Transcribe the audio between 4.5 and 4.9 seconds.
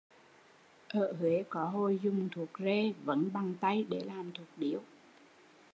điếu